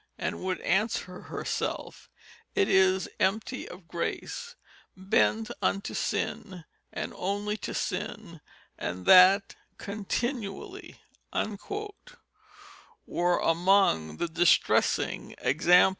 and 0.17 0.41
would 0.41 0.59
answer 0.61 1.21
herself 1.29 2.09
It 2.55 2.67
is 2.67 3.07
empty 3.19 3.69
of 3.69 3.87
Grace, 3.87 4.55
bent 4.97 5.51
unto 5.61 5.93
Sin, 5.93 6.65
and 6.91 7.13
only 7.15 7.55
to 7.57 7.75
Sin, 7.75 8.41
and 8.79 9.05
that 9.05 9.55
Continually," 9.77 11.01
were 13.05 13.37
among 13.37 14.17
the 14.17 14.27
distressing 14.27 15.35
examples. 15.37 15.89